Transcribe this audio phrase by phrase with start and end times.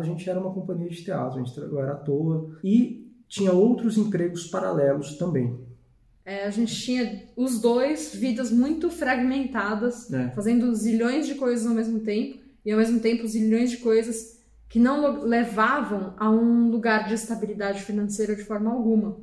[0.00, 4.46] a gente era uma companhia de teatro, a gente era ator e tinha outros empregos
[4.46, 5.56] paralelos também.
[6.24, 10.28] É, a gente tinha os dois vidas muito fragmentadas, É.
[10.30, 14.78] fazendo zilhões de coisas ao mesmo tempo, e ao mesmo tempo zilhões de coisas que
[14.78, 19.16] não levavam a um lugar de estabilidade financeira de forma alguma.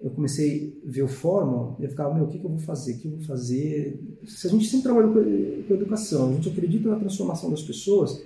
[0.00, 2.58] Eu comecei a ver o fórum e eu ficava, meu, o que, que eu vou
[2.60, 2.92] fazer?
[2.94, 4.00] O que eu vou fazer?
[4.26, 8.22] Se a gente sempre trabalhou com educação, a gente acredita na transformação das pessoas,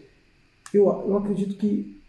[0.78, 2.00] eu, eu acredito que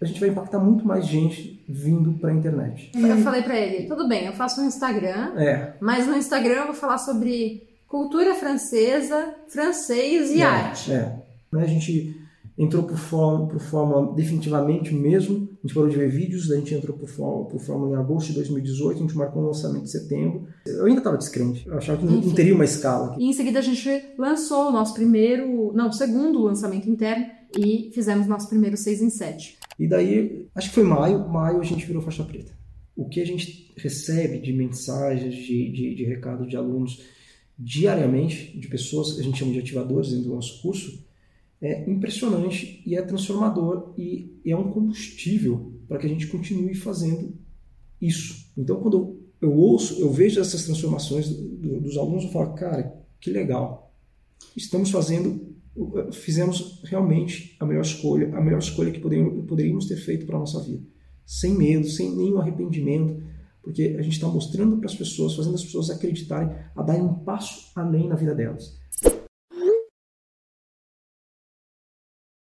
[0.00, 2.92] a gente vai impactar muito mais gente vindo para a internet.
[2.94, 6.66] Eu falei pra ele, tudo bem, eu faço no Instagram, É, mas no Instagram eu
[6.66, 10.92] vou falar sobre cultura francesa, francês e é, arte.
[10.92, 11.16] É.
[11.52, 12.16] Né, A gente
[12.56, 15.48] entrou por Fórmula, Fórmula definitivamente mesmo.
[15.62, 18.28] A gente parou de ver vídeos, daí a gente entrou por Fórmula, Fórmula em agosto
[18.28, 20.46] de 2018, a gente marcou o lançamento em setembro.
[20.66, 22.34] Eu ainda estava descrente, eu achava que não, não Enfim.
[22.34, 23.16] teria uma escala.
[23.18, 28.26] E em seguida a gente lançou o nosso primeiro, não, segundo lançamento interno e fizemos
[28.26, 29.58] nosso primeiro 6 em 7.
[29.78, 32.52] E daí, acho que foi maio, maio a gente virou faixa preta.
[32.96, 37.00] O que a gente recebe de mensagens, de, de, de recado de alunos
[37.58, 41.04] diariamente, de pessoas que a gente chama de ativadores dentro do nosso curso,
[41.60, 47.34] é impressionante e é transformador e é um combustível para que a gente continue fazendo
[48.00, 48.46] isso.
[48.56, 52.94] Então, quando eu ouço, eu vejo essas transformações do- do- dos alunos, eu falo, cara,
[53.20, 53.92] que legal.
[54.56, 55.52] Estamos fazendo,
[56.12, 60.60] fizemos realmente a melhor escolha, a melhor escolha que poderíamos, ter feito para a nossa
[60.62, 60.82] vida.
[61.24, 63.22] Sem medo, sem nenhum arrependimento,
[63.62, 67.14] porque a gente está mostrando para as pessoas, fazendo as pessoas acreditarem, a darem um
[67.14, 68.78] passo além na vida delas.